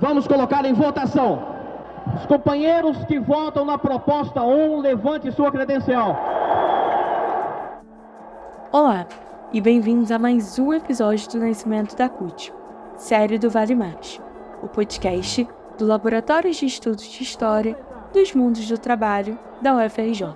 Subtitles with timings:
[0.00, 1.46] Vamos colocar em votação.
[2.16, 6.18] Os companheiros que votam na proposta 1, levante sua credencial.
[8.72, 9.06] Olá
[9.52, 12.50] e bem-vindos a mais um episódio do Nascimento da CUT,
[12.96, 14.18] série do Vale Mais,
[14.62, 17.78] o podcast do Laboratório de Estudos de História
[18.10, 20.34] dos Mundos do Trabalho da UFRJ.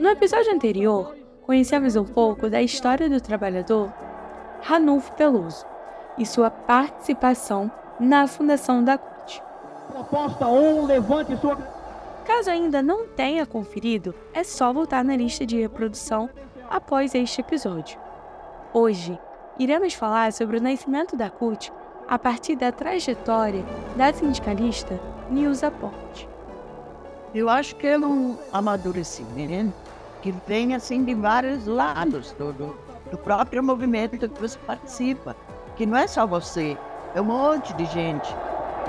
[0.00, 1.14] No episódio anterior,
[1.46, 3.92] conhecemos um pouco da história do trabalhador
[4.62, 5.64] Ranulfo Peluso
[6.18, 9.42] e sua participação na fundação da CUT.
[9.90, 11.56] Proposta 1, levante sua.
[12.24, 16.28] Caso ainda não tenha conferido, é só voltar na lista de reprodução
[16.70, 17.98] após este episódio.
[18.72, 19.18] Hoje,
[19.58, 21.72] iremos falar sobre o nascimento da CUT
[22.06, 23.64] a partir da trajetória
[23.96, 26.28] da sindicalista Nilza Porte.
[27.34, 29.74] Eu acho que é um amadurecimento
[30.22, 32.78] que vem assim de vários lados do, do,
[33.10, 35.36] do próprio movimento que você participa,
[35.76, 36.76] que não é só você,
[37.18, 38.28] é um monte de gente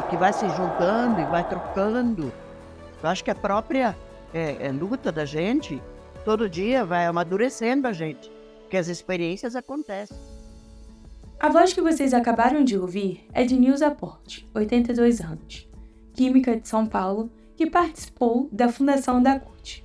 [0.07, 2.31] que vai se juntando e vai trocando.
[3.01, 3.97] Eu acho que a própria
[4.31, 5.81] é, é, luta da gente,
[6.23, 8.31] todo dia vai amadurecendo a gente,
[8.69, 10.15] que as experiências acontecem.
[11.39, 15.67] A voz que vocês acabaram de ouvir é de Nilza Porte, 82 anos,
[16.13, 19.83] química de São Paulo, que participou da fundação da CUT.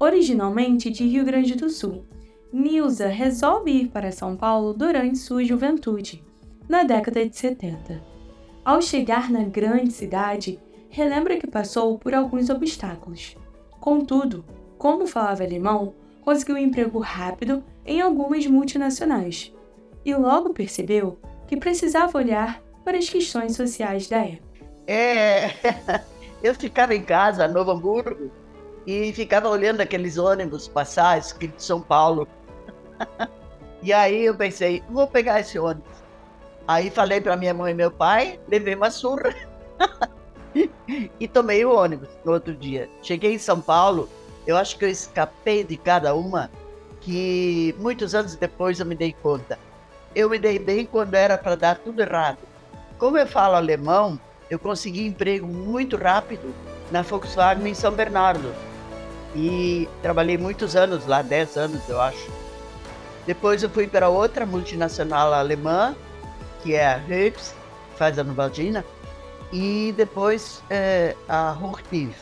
[0.00, 2.06] Originalmente de Rio Grande do Sul,
[2.50, 6.24] Nilza resolve ir para São Paulo durante sua juventude,
[6.72, 8.02] na década de 70.
[8.64, 13.36] Ao chegar na grande cidade, relembra que passou por alguns obstáculos.
[13.78, 14.42] Contudo,
[14.78, 19.52] como falava alemão, conseguiu um emprego rápido em algumas multinacionais
[20.02, 24.66] e logo percebeu que precisava olhar para as questões sociais da época.
[24.86, 25.50] É,
[26.42, 28.30] eu ficava em casa, Novo Hamburgo,
[28.86, 32.26] e ficava olhando aqueles ônibus passar, escrito São Paulo.
[33.82, 36.01] e aí eu pensei, vou pegar esse ônibus.
[36.66, 39.34] Aí falei para minha mãe e meu pai, levei uma surra
[41.18, 42.88] e tomei o ônibus no outro dia.
[43.02, 44.08] Cheguei em São Paulo,
[44.46, 46.50] eu acho que eu escapei de cada uma,
[47.00, 49.58] que muitos anos depois eu me dei conta.
[50.14, 52.38] Eu me dei bem quando era para dar tudo errado.
[52.98, 56.54] Como eu falo alemão, eu consegui emprego muito rápido
[56.90, 58.54] na Volkswagen em São Bernardo.
[59.34, 62.30] E trabalhei muitos anos lá, 10 anos eu acho.
[63.26, 65.96] Depois eu fui para outra multinacional alemã,
[66.62, 67.54] que é a Höchst,
[67.96, 68.84] faz a Novaldina,
[69.52, 72.16] e depois é, a Hochtief,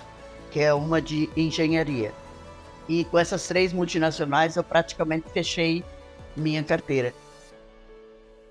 [0.51, 2.13] que é uma de engenharia.
[2.89, 5.85] E com essas três multinacionais eu praticamente fechei
[6.37, 7.15] minha carteira.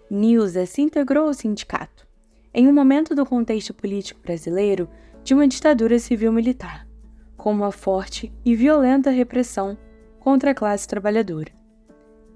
[0.10, 2.08] Nilza se integrou ao sindicato
[2.54, 4.90] em um momento do contexto político brasileiro
[5.24, 6.88] de uma ditadura civil-militar,
[7.38, 9.78] com uma forte e violenta repressão
[10.20, 11.52] contra a classe trabalhadora.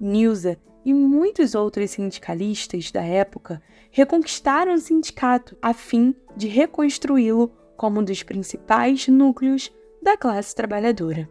[0.00, 8.00] Nilza e muitos outros sindicalistas da época reconquistaram o sindicato a fim de reconstruí-lo como
[8.00, 9.72] um dos principais núcleos
[10.02, 11.28] da classe trabalhadora.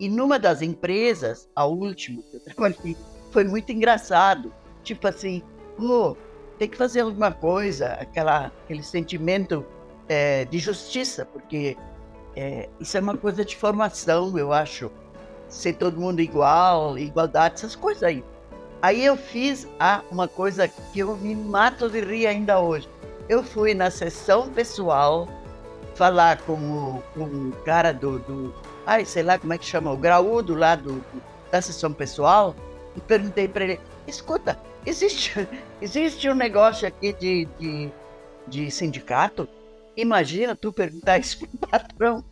[0.00, 2.96] E numa das empresas, a última que eu trabalhei,
[3.30, 4.52] foi muito engraçado.
[4.82, 5.42] Tipo assim,
[5.76, 6.16] pô,
[6.58, 9.64] tem que fazer alguma coisa, aquela, aquele sentimento
[10.08, 11.76] é, de justiça, porque
[12.36, 14.90] é, isso é uma coisa de formação, eu acho.
[15.54, 18.24] Ser todo mundo igual, igualdade, essas coisas aí.
[18.82, 22.88] Aí eu fiz ah, uma coisa que eu me mato de rir ainda hoje.
[23.28, 25.28] Eu fui na sessão pessoal
[25.94, 28.54] falar com o, com o cara do, do.
[28.84, 31.02] Ai, sei lá como é que chama, o graúdo lá do,
[31.52, 32.54] da sessão pessoal,
[32.96, 35.48] e perguntei para ele: escuta, existe,
[35.80, 37.92] existe um negócio aqui de, de,
[38.48, 39.48] de sindicato?
[39.96, 42.24] Imagina tu perguntar isso para o patrão.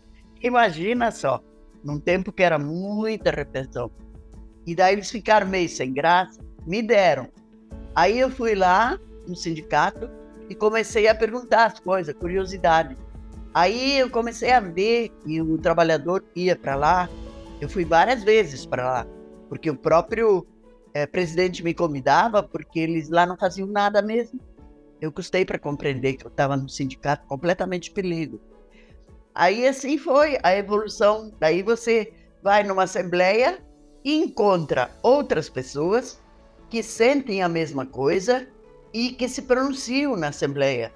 [0.42, 1.40] Imagina só,
[1.84, 3.90] num tempo que era muita repressão.
[4.66, 7.28] E daí eles ficaram meio sem graça, me deram.
[7.94, 10.08] Aí eu fui lá no sindicato
[10.48, 12.96] e comecei a perguntar as coisas, curiosidade.
[13.54, 17.08] Aí eu comecei a ver que o trabalhador ia para lá.
[17.60, 19.06] Eu fui várias vezes para lá,
[19.48, 20.46] porque o próprio
[20.94, 24.40] é, presidente me convidava, porque eles lá não faziam nada mesmo
[25.02, 28.40] eu custei para compreender que eu estava no sindicato completamente perigo.
[29.34, 31.32] Aí assim foi a evolução.
[31.38, 32.12] Daí você
[32.42, 33.62] vai numa assembleia
[34.04, 36.20] e encontra outras pessoas
[36.68, 38.46] que sentem a mesma coisa
[38.92, 40.92] e que se pronunciam na assembleia.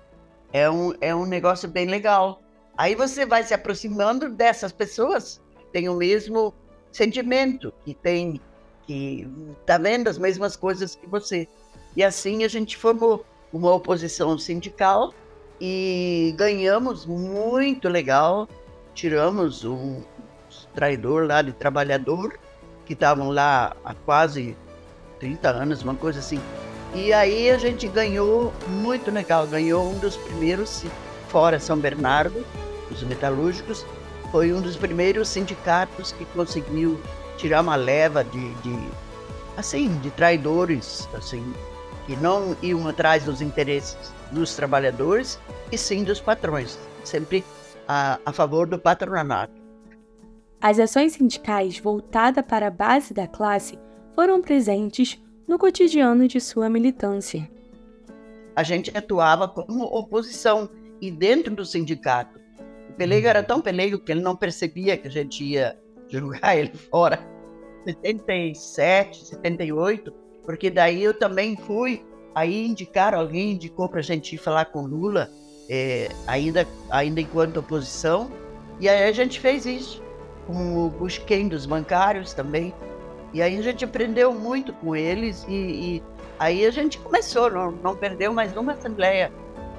[0.52, 2.42] É um, é um negócio bem legal.
[2.76, 6.54] Aí você vai se aproximando dessas pessoas que têm o mesmo
[6.92, 8.40] sentimento, que tem
[8.86, 9.28] que
[9.64, 11.48] tá vendo as mesmas coisas que você.
[11.96, 15.12] E assim a gente formou uma oposição sindical
[15.60, 18.48] e ganhamos muito legal.
[18.94, 20.02] Tiramos um
[20.74, 22.38] traidor lá de trabalhador,
[22.84, 24.56] que estavam lá há quase
[25.18, 26.40] 30 anos, uma coisa assim.
[26.94, 30.84] E aí a gente ganhou muito legal, ganhou um dos primeiros,
[31.28, 32.44] fora São Bernardo,
[32.90, 33.84] os metalúrgicos,
[34.30, 37.00] foi um dos primeiros sindicatos que conseguiu
[37.36, 38.88] tirar uma leva de, de
[39.56, 41.52] assim, de traidores, assim,
[42.06, 45.38] que não iam atrás dos interesses dos trabalhadores
[45.70, 47.44] e sim dos patrões, sempre
[47.86, 49.60] a, a favor do patronato.
[50.60, 53.78] As ações sindicais voltadas para a base da classe
[54.14, 57.48] foram presentes no cotidiano de sua militância.
[58.54, 60.70] A gente atuava como oposição
[61.00, 62.40] e dentro do sindicato.
[62.88, 65.78] O Pelego era tão pelego que ele não percebia que a gente ia
[66.08, 67.20] jogar ele fora.
[67.84, 70.12] 77, 78,
[70.46, 74.86] porque daí eu também fui, aí indicaram alguém, indicou para a gente ir falar com
[74.86, 75.28] Lula,
[75.68, 78.30] é, ainda, ainda enquanto oposição,
[78.78, 80.00] e aí a gente fez isso,
[80.46, 82.72] com o Busquem dos bancários também,
[83.34, 86.02] e aí a gente aprendeu muito com eles, e, e
[86.38, 89.32] aí a gente começou, não, não perdeu mais uma assembleia,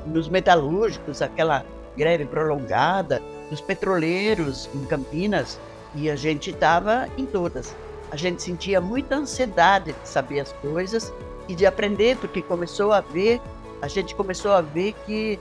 [0.05, 1.65] nos metalúrgicos, aquela
[1.95, 5.57] greve prolongada, dos petroleiros em Campinas,
[5.95, 7.73] e a gente estava em todas
[8.11, 11.13] a gente sentia muita ansiedade de saber as coisas
[11.47, 13.41] e de aprender, porque começou a ver,
[13.81, 15.39] a gente começou a ver que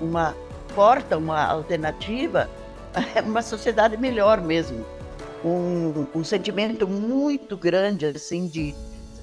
[0.00, 0.34] uma
[0.74, 2.48] porta, uma alternativa,
[3.14, 4.84] é uma sociedade melhor mesmo.
[5.44, 8.74] Um, um sentimento muito grande, assim, de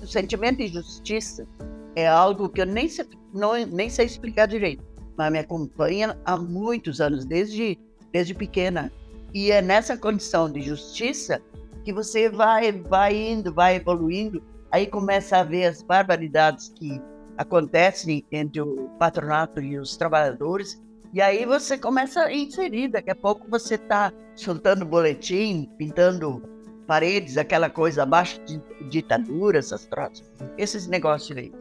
[0.01, 1.47] um sentimento de justiça
[1.95, 4.83] é algo que eu nem sei, não, nem sei explicar direito,
[5.17, 7.77] mas me acompanha há muitos anos, desde,
[8.11, 8.91] desde pequena.
[9.33, 11.41] E é nessa condição de justiça
[11.83, 17.01] que você vai, vai indo, vai evoluindo, aí começa a ver as barbaridades que
[17.37, 20.81] acontecem entre o patronato e os trabalhadores,
[21.13, 26.43] e aí você começa a inserir, daqui a pouco você está soltando boletim, pintando
[26.85, 31.51] paredes, aquela coisa abaixo de ditadura, essas troças, esses negócios aí.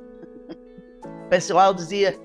[1.26, 2.18] O pessoal dizia,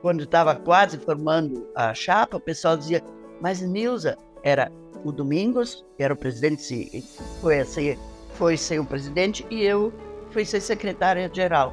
[0.00, 3.02] quando estava quase formando a chapa, o pessoal dizia,
[3.40, 4.70] mas Nilza, era
[5.04, 7.04] o Domingos, que era o presidente,
[7.40, 7.98] foi ser,
[8.34, 9.92] foi ser o presidente, e eu
[10.30, 11.72] fui ser secretária-geral.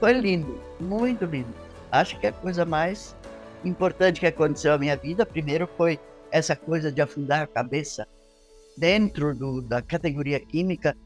[0.00, 1.54] Foi lindo, muito lindo.
[1.92, 3.14] Acho que a coisa mais
[3.64, 6.00] importante que aconteceu na minha vida, primeiro foi
[6.30, 8.08] essa coisa de afundar a cabeça
[8.76, 10.96] dentro do, da categoria química.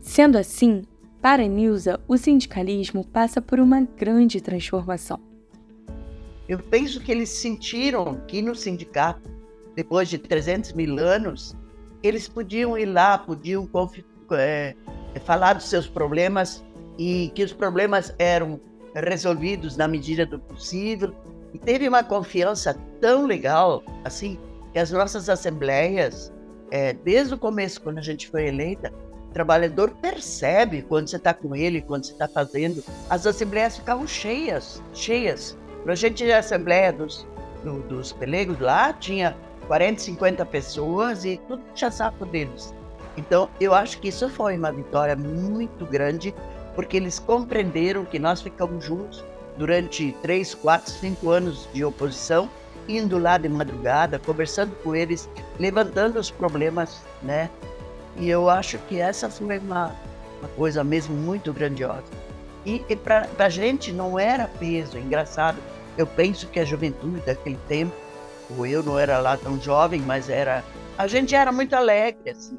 [0.00, 0.82] Sendo assim,
[1.22, 5.20] para Nilza, o sindicalismo passa por uma grande transformação.
[6.48, 9.33] Eu penso que eles sentiram que no sindicato
[9.74, 11.56] depois de 300 mil anos,
[12.02, 13.68] eles podiam ir lá, podiam
[14.32, 14.74] é,
[15.24, 16.64] falar dos seus problemas
[16.98, 18.60] e que os problemas eram
[18.94, 21.14] resolvidos na medida do possível.
[21.52, 24.38] E teve uma confiança tão legal, assim,
[24.72, 26.32] que as nossas assembleias,
[26.70, 28.92] é, desde o começo, quando a gente foi eleita,
[29.28, 32.82] o trabalhador percebe quando você está com ele, quando você está fazendo.
[33.08, 35.56] As assembleias ficavam cheias, cheias.
[35.82, 37.26] Para a gente à assembleia dos,
[37.62, 39.36] do, dos pelegos lá, tinha
[39.66, 42.74] 40, 50 pessoas e tudo tinha saco deles.
[43.16, 46.34] Então, eu acho que isso foi uma vitória muito grande,
[46.74, 49.24] porque eles compreenderam que nós ficamos juntos
[49.56, 52.50] durante 3, 4, 5 anos de oposição,
[52.88, 55.28] indo lá de madrugada, conversando com eles,
[55.58, 57.48] levantando os problemas, né?
[58.16, 59.92] E eu acho que essa foi uma,
[60.40, 62.04] uma coisa mesmo muito grandiosa.
[62.66, 65.58] E, e para a gente não era peso, engraçado.
[65.96, 67.94] Eu penso que a juventude daquele tempo
[68.66, 70.62] eu não era lá tão jovem, mas era.
[70.96, 72.56] A gente era muito alegre, assim.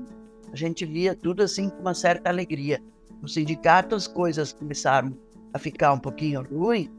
[0.51, 2.81] A gente via tudo assim com uma certa alegria.
[3.21, 5.17] No sindicato as coisas começaram
[5.53, 6.91] a ficar um pouquinho ruim,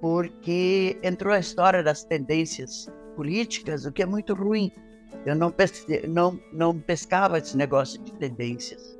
[0.00, 4.70] porque entrou a história das tendências políticas, o que é muito ruim.
[5.24, 5.54] Eu não,
[6.08, 8.98] não, não pescava esse negócio de tendências.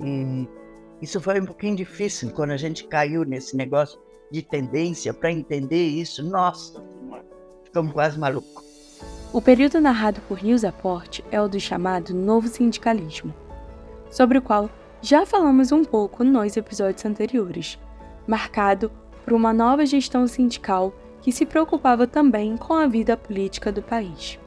[0.00, 0.48] E
[1.00, 3.98] isso foi um pouquinho difícil quando a gente caiu nesse negócio
[4.30, 6.22] de tendência para entender isso.
[6.22, 6.82] Nossa,
[7.74, 8.64] ficamos quase malucos.
[9.32, 13.34] O período narrado por Nilza Porte é o do chamado Novo Sindicalismo,
[14.08, 14.70] sobre o qual
[15.02, 17.76] já falamos um pouco nos episódios anteriores,
[18.28, 18.92] marcado
[19.24, 24.38] por uma nova gestão sindical que se preocupava também com a vida política do país.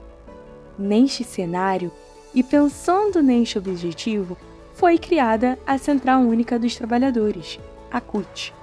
[0.80, 1.92] Neste cenário,
[2.34, 4.38] e pensando neste objetivo,
[4.74, 7.60] foi criada a Central Única dos Trabalhadores,
[7.92, 8.54] a CUT.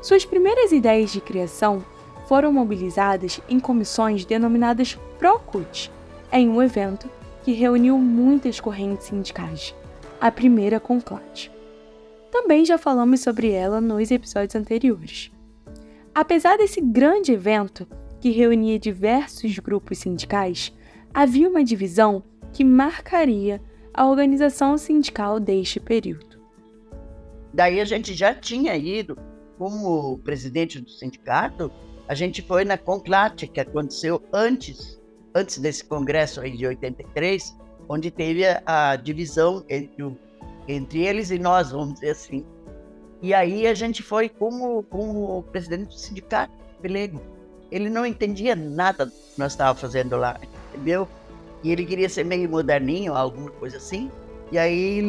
[0.00, 1.82] Suas primeiras ideias de criação
[2.30, 5.90] foram mobilizadas em comissões denominadas ProCut,
[6.32, 7.10] em um evento
[7.42, 9.74] que reuniu muitas correntes sindicais,
[10.20, 11.50] a primeira Conclate.
[12.30, 15.32] Também já falamos sobre ela nos episódios anteriores.
[16.14, 17.84] Apesar desse grande evento,
[18.20, 20.72] que reunia diversos grupos sindicais,
[21.12, 22.22] havia uma divisão
[22.52, 23.60] que marcaria
[23.92, 26.38] a organização sindical deste período.
[27.52, 29.18] Daí a gente já tinha ido,
[29.60, 31.70] como presidente do sindicato,
[32.08, 34.98] a gente foi na Conclate, que aconteceu antes,
[35.34, 37.54] antes desse congresso aí de 83,
[37.86, 40.16] onde teve a, a divisão entre, o,
[40.66, 42.42] entre eles e nós, vamos dizer assim.
[43.20, 47.20] E aí a gente foi como, como presidente do sindicato, pelego.
[47.70, 50.40] Ele não entendia nada do que nós estávamos fazendo lá,
[50.72, 51.06] entendeu?
[51.62, 54.10] E ele queria ser meio moderninho, alguma coisa assim.
[54.50, 55.02] E aí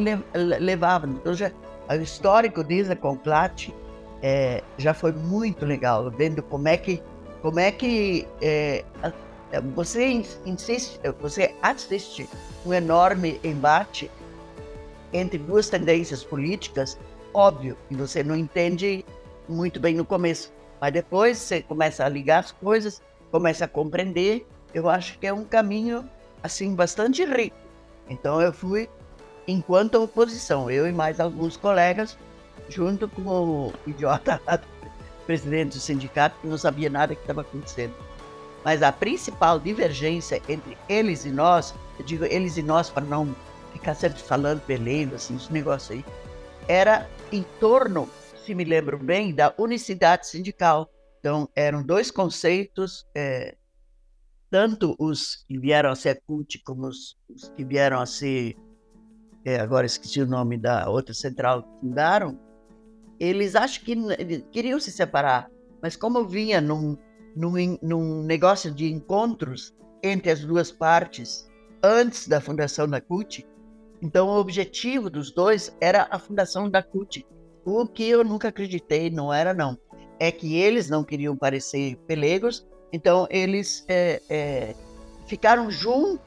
[0.60, 1.08] levava.
[1.08, 1.54] Então já,
[1.90, 3.72] o histórico disso com Clat
[4.22, 7.02] é, já foi muito legal, vendo como é que,
[7.42, 8.84] como é que é,
[9.74, 12.30] você insiste, você assiste
[12.66, 14.10] um enorme embate
[15.12, 16.98] entre duas tendências políticas,
[17.34, 19.04] óbvio, e você não entende
[19.50, 23.02] muito bem no começo, mas depois você começa a ligar as coisas,
[23.32, 24.48] começa a compreender.
[24.74, 26.10] Eu acho que é um caminho
[26.42, 27.58] assim bastante rico.
[28.10, 28.90] Então eu fui
[29.48, 32.18] enquanto oposição, eu e mais alguns colegas,
[32.72, 34.42] junto com o idiota
[35.26, 37.94] presidente do sindicato que não sabia nada que estava acontecendo.
[38.64, 43.36] Mas a principal divergência entre eles e nós, eu digo eles e nós para não
[43.74, 46.06] ficar sempre falando peleando, assim, esse negócio aí,
[46.68, 48.08] era em torno,
[48.46, 50.90] se me lembro bem, da unicidade sindical.
[51.20, 53.56] Então, eram dois conceitos é,
[54.52, 58.58] tanto os que vieram a ser CUT como os, os que vieram a ser,
[59.46, 62.38] é, agora esqueci o nome da outra central que fundaram,
[63.24, 65.50] eles acham que eles queriam se separar,
[65.82, 66.98] mas como vinha num,
[67.36, 69.74] num, num negócio de encontros
[70.04, 71.50] entre as duas partes
[71.84, 73.48] antes da fundação da CUT,
[74.02, 77.26] então o objetivo dos dois era a fundação da CUT,
[77.64, 79.78] o que eu nunca acreditei, não era não.
[80.20, 84.76] É que eles não queriam parecer pelegos, então, eles é, é,
[85.26, 86.20] ficaram juntos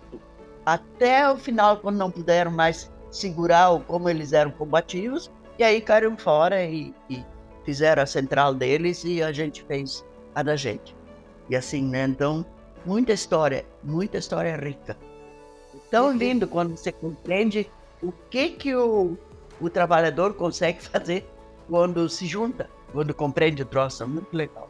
[0.64, 6.16] até o final, quando não puderam mais segurar como eles eram combativos, e aí caíram
[6.16, 7.24] fora e, e,
[7.64, 10.94] fizeram a central deles e a gente fez a da gente.
[11.48, 12.04] E assim, né?
[12.04, 12.44] Então,
[12.84, 14.96] muita história, muita história rica.
[15.90, 17.70] Tão lindo quando você compreende
[18.02, 19.16] o que que o,
[19.60, 21.26] o trabalhador consegue fazer
[21.68, 24.02] quando se junta, quando compreende o troço.
[24.02, 24.68] É muito legal.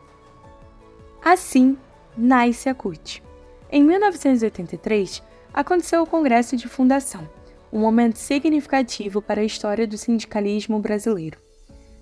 [1.24, 1.76] Assim
[2.16, 3.22] nasce a CUT.
[3.70, 5.22] Em 1983,
[5.52, 7.28] aconteceu o Congresso de Fundação,
[7.74, 11.40] um momento significativo para a história do sindicalismo brasileiro.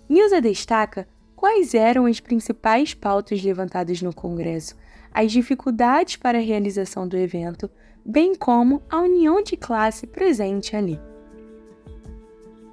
[0.07, 4.77] Nilza destaca quais eram as principais pautas levantadas no Congresso,
[5.11, 7.71] as dificuldades para a realização do evento,
[8.05, 11.01] bem como a união de classe presente ali.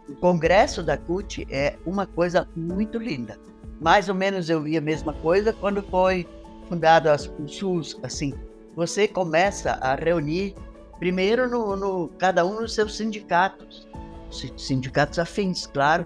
[0.09, 3.39] O Congresso da CUT é uma coisa muito linda.
[3.79, 6.27] Mais ou menos eu vi a mesma coisa quando foi
[6.67, 8.33] fundado o SUS, assim,
[8.75, 10.53] você começa a reunir
[10.99, 13.87] primeiro no, no, cada um nos seus sindicatos,
[14.57, 16.05] sindicatos afins, claro.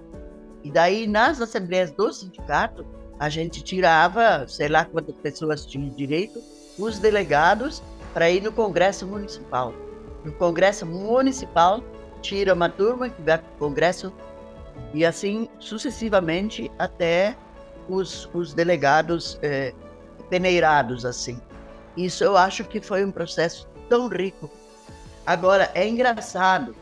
[0.63, 2.85] E daí nas assembleias do sindicato
[3.19, 6.41] a gente tirava, sei lá quantas pessoas tinham direito,
[6.77, 7.81] os delegados
[8.13, 9.73] para ir no Congresso Municipal.
[10.23, 11.83] No Congresso Municipal
[12.21, 14.13] tira uma turma que vai para o Congresso
[14.93, 17.35] e assim sucessivamente até
[17.89, 19.73] os, os delegados eh,
[20.29, 21.39] peneirados assim.
[21.97, 24.49] Isso eu acho que foi um processo tão rico.
[25.25, 26.75] Agora, é engraçado,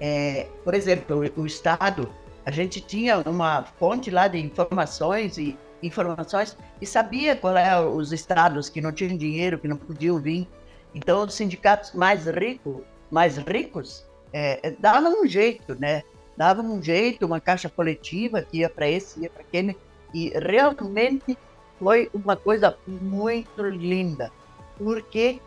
[0.00, 2.12] é, por exemplo, o, o Estado,
[2.44, 8.12] a gente tinha uma fonte lá de informações e informações e sabia qual eram os
[8.12, 10.48] estados que não tinham dinheiro, que não podiam vir.
[10.94, 16.02] Então, os sindicatos mais ricos, mais ricos, é, davam um jeito, né?
[16.36, 19.76] Davam um jeito, uma caixa coletiva que ia para esse, ia para aquele,
[20.12, 21.38] e realmente
[21.78, 24.32] foi uma coisa muito linda,
[24.76, 25.40] porque,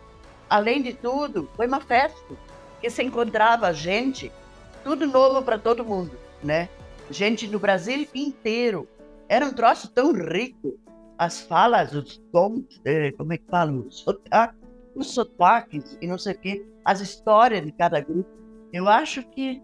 [0.49, 2.35] além de tudo, foi uma festa
[2.81, 4.31] que se encontrava gente,
[4.83, 6.11] tudo novo para todo mundo,
[6.43, 6.69] né?
[7.09, 8.87] Gente do Brasil inteiro.
[9.27, 10.77] Era um troço tão rico.
[11.17, 13.71] As falas, os tons, eh, como é que fala?
[13.71, 14.05] Os,
[15.13, 18.29] sotaques e não sei o quê, as histórias de cada grupo.
[18.71, 19.61] Eu acho que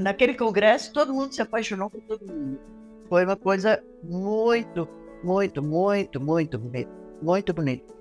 [0.00, 2.58] naquele congresso todo mundo se apaixonou por todo mundo.
[3.08, 4.88] Foi uma coisa muito
[5.22, 6.60] muito, muito, muito.
[7.22, 7.95] Muito bonito.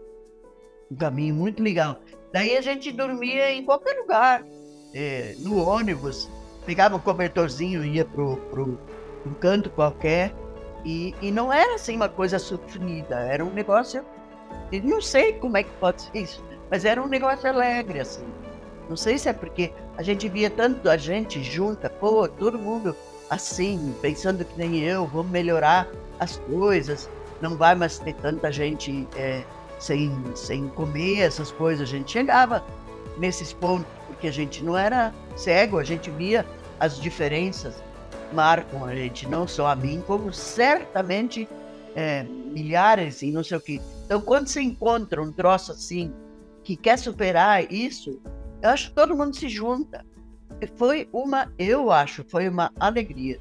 [0.95, 1.99] Um caminho muito legal.
[2.31, 4.41] Daí a gente dormia em qualquer lugar.
[4.93, 6.29] É, no ônibus,
[6.65, 8.79] pegava um cobertorzinho ia pro, pro
[9.25, 10.33] um canto qualquer.
[10.85, 14.05] E, e não era assim uma coisa sofrida, era um negócio.
[14.83, 18.25] Não sei como é que pode ser isso, mas era um negócio alegre, assim.
[18.87, 22.95] Não sei se é porque a gente via tanto a gente junta, pô, todo mundo
[23.29, 27.09] assim, pensando que nem eu, vamos melhorar as coisas,
[27.41, 29.43] não vai mais ter tanta gente é,
[29.79, 31.87] sem, sem comer essas coisas.
[31.87, 32.63] A gente chegava
[33.17, 36.45] nesses pontos, porque a gente não era cego, a gente via
[36.79, 37.75] as diferenças.
[38.33, 41.47] marcam a gente, não só a mim, como certamente
[41.95, 43.81] é, milhares e não sei o quê.
[44.05, 46.13] Então, quando você encontra um troço assim,
[46.63, 48.19] que quer superar isso,
[48.61, 50.05] eu acho que todo mundo se junta.
[50.75, 53.39] Foi uma, eu acho, foi uma alegria.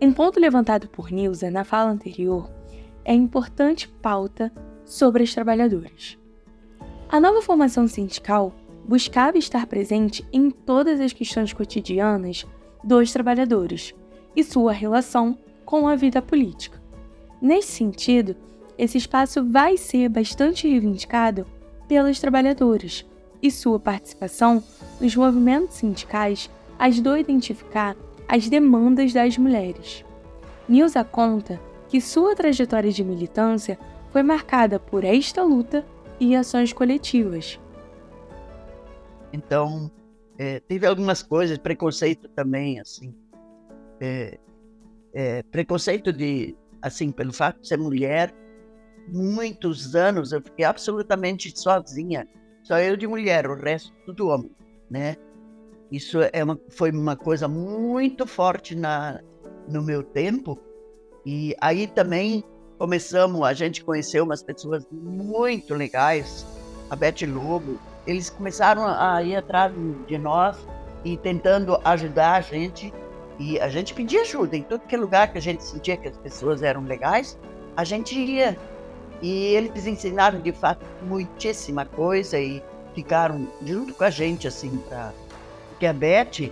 [0.00, 2.50] Em ponto levantado por Nilza na fala anterior,
[3.04, 4.52] é importante pauta
[4.90, 6.18] sobre as trabalhadoras.
[7.08, 8.52] A nova formação sindical
[8.84, 12.44] buscava estar presente em todas as questões cotidianas
[12.82, 13.94] dos trabalhadores
[14.34, 16.82] e sua relação com a vida política.
[17.40, 18.34] Nesse sentido,
[18.76, 21.46] esse espaço vai ser bastante reivindicado
[21.86, 23.06] pelas trabalhadoras
[23.40, 24.62] e sua participação
[25.00, 30.04] nos movimentos sindicais ajudou a identificar as demandas das mulheres.
[30.68, 33.78] Nilza conta que sua trajetória de militância
[34.10, 35.84] foi marcada por esta luta
[36.18, 37.58] e ações coletivas.
[39.32, 39.90] Então,
[40.38, 43.14] é, teve algumas coisas, preconceito também, assim.
[44.00, 44.38] É,
[45.12, 48.34] é, preconceito de, assim, pelo fato de ser mulher,
[49.08, 52.28] muitos anos eu fiquei absolutamente sozinha,
[52.62, 54.50] só eu de mulher, o resto tudo homem,
[54.90, 55.16] né?
[55.90, 59.20] Isso é uma, foi uma coisa muito forte na,
[59.68, 60.58] no meu tempo.
[61.26, 62.44] E aí também
[62.80, 66.46] começamos, a gente conheceu umas pessoas muito legais,
[66.88, 67.78] a Beth Lobo.
[68.06, 69.70] Eles começaram a ir atrás
[70.08, 70.56] de nós
[71.04, 72.90] e tentando ajudar a gente.
[73.38, 76.16] E a gente pedia ajuda em todo que lugar que a gente sentia que as
[76.16, 77.38] pessoas eram legais,
[77.76, 78.56] a gente ia.
[79.20, 82.62] E eles ensinaram de fato muitíssima coisa e
[82.94, 85.12] ficaram junto com a gente assim para
[85.78, 86.50] que a Beth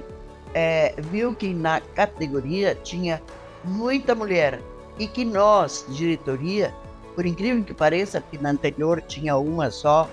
[0.52, 3.23] é, viu que na categoria tinha
[3.64, 4.61] muita mulher
[4.99, 6.75] e que nós, diretoria,
[7.14, 10.09] por incrível que pareça, que na anterior tinha uma só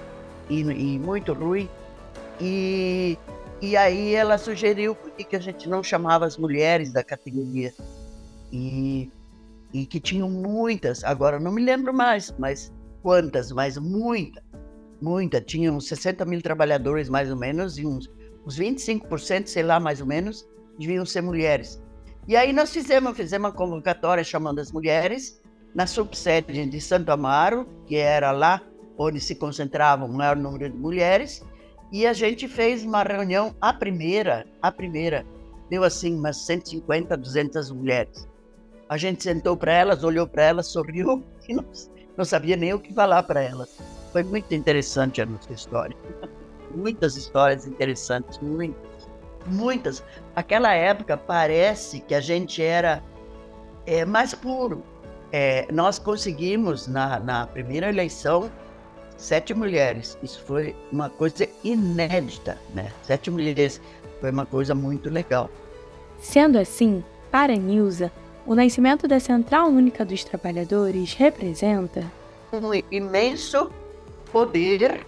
[0.50, 1.70] e, e muito ruim,
[2.40, 3.18] e,
[3.62, 7.74] e aí ela sugeriu por que a gente não chamava as mulheres da categoria.
[8.52, 9.10] E,
[9.74, 14.42] e que tinham muitas, agora não me lembro mais, mas quantas, mas muita,
[15.02, 15.42] muita.
[15.42, 18.10] Tinham 60 mil trabalhadores mais ou menos e uns
[18.46, 21.82] os 25%, sei lá, mais ou menos, deviam ser mulheres.
[22.28, 25.40] E aí nós fizemos, fizemos uma convocatória chamando as mulheres
[25.76, 28.62] na subsede de Santo Amaro, que era lá
[28.98, 31.44] onde se concentrava o maior número de mulheres,
[31.92, 35.26] e a gente fez uma reunião, a primeira, a primeira,
[35.70, 38.28] deu assim umas 150, 200 mulheres.
[38.90, 41.66] A gente sentou para elas, olhou para elas, sorriu e não,
[42.18, 43.78] não sabia nem o que falar para elas.
[44.12, 45.96] Foi muito interessante a nossa história
[46.76, 48.95] muitas histórias interessantes, muitas,
[49.46, 50.04] muitas.
[50.36, 53.04] Aquela época parece que a gente era
[53.86, 54.84] é, mais puro.
[55.32, 58.50] É, nós conseguimos, na, na primeira eleição,
[59.18, 60.18] sete mulheres.
[60.24, 62.92] Isso foi uma coisa inédita, né?
[63.04, 63.82] Sete mulheres
[64.22, 65.50] foi uma coisa muito legal.
[66.20, 68.12] Sendo assim, para Nilza,
[68.46, 72.06] o nascimento da Central Única dos Trabalhadores representa
[72.54, 73.70] um imenso
[74.32, 75.06] poder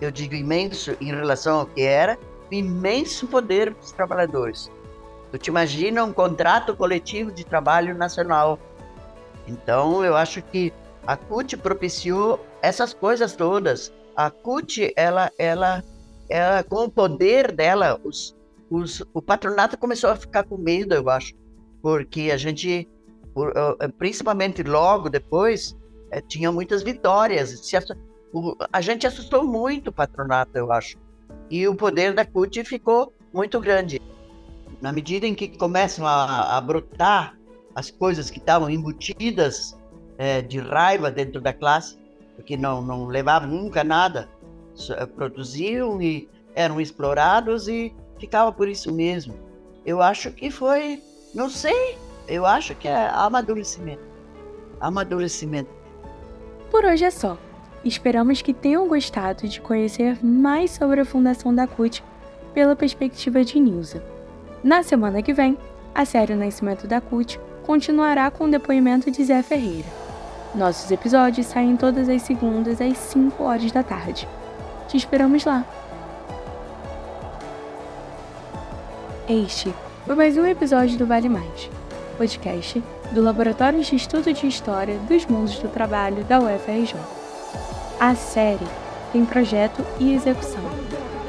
[0.00, 2.18] eu digo imenso em relação ao que era,
[2.50, 4.70] imenso poder dos trabalhadores.
[5.30, 8.58] Tu te imagina um contrato coletivo de trabalho nacional.
[9.46, 10.72] Então, eu acho que
[11.06, 13.92] a CUT propiciou essas coisas todas.
[14.16, 15.82] A CUT, ela, ela,
[16.28, 18.34] ela com o poder dela, os,
[18.70, 21.34] os, o patronato começou a ficar com medo, eu acho,
[21.82, 22.88] porque a gente,
[23.98, 25.76] principalmente logo depois,
[26.10, 27.60] eh, tinha muitas vitórias.
[28.72, 30.96] A gente assustou muito o patronato, eu acho.
[31.50, 34.00] E o poder da CUT ficou muito grande.
[34.80, 37.36] Na medida em que começam a, a brotar
[37.74, 39.76] as coisas que estavam embutidas
[40.18, 41.98] é, de raiva dentro da classe,
[42.36, 44.28] porque não, não levavam nunca nada,
[44.90, 49.34] eh, produziam e eram explorados e ficava por isso mesmo.
[49.86, 51.02] Eu acho que foi,
[51.34, 54.02] não sei, eu acho que é amadurecimento.
[54.80, 55.70] Amadurecimento.
[56.70, 57.38] Por hoje é só.
[57.84, 62.02] Esperamos que tenham gostado de conhecer mais sobre a fundação da CUT
[62.54, 64.02] pela perspectiva de Nilza.
[64.62, 65.58] Na semana que vem,
[65.94, 69.88] a série Nascimento da CUT continuará com o depoimento de Zé Ferreira.
[70.54, 74.26] Nossos episódios saem todas as segundas às 5 horas da tarde.
[74.88, 75.66] Te esperamos lá!
[79.28, 79.74] Este
[80.06, 81.70] foi mais um episódio do Vale Mais,
[82.16, 87.23] podcast do Laboratório de Estudo de História dos Mundos do Trabalho da UFRJ.
[88.06, 88.66] A série
[89.14, 90.60] tem projeto e execução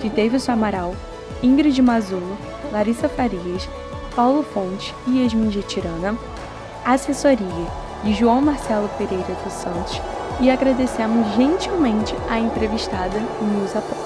[0.01, 0.93] de Davidson Amaral,
[1.41, 2.37] Ingrid Mazulo,
[2.69, 3.69] Larissa Farias,
[4.13, 6.17] Paulo Fonte e Yasmin de Tirana,
[6.83, 7.47] assessoria
[8.03, 10.01] de João Marcelo Pereira dos Santos
[10.41, 14.04] e agradecemos gentilmente a entrevistada Nilza Porte.